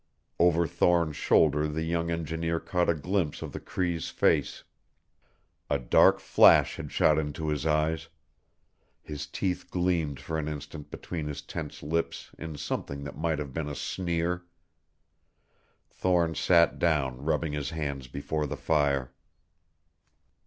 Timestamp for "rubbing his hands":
17.23-18.07